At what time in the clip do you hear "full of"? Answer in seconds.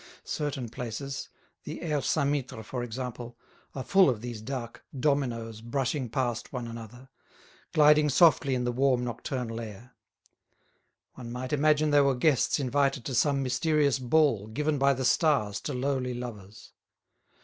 3.83-4.19